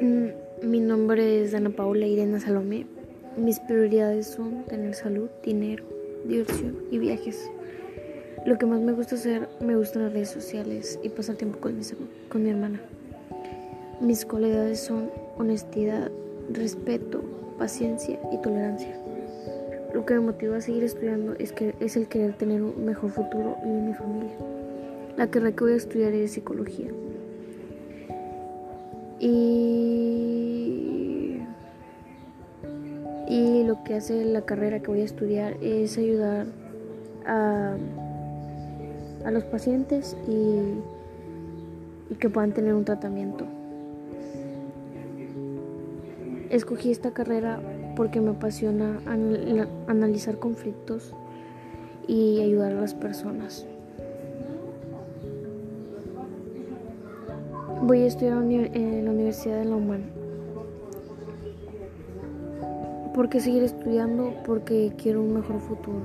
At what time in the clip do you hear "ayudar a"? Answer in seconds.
35.98-37.76, 52.40-52.80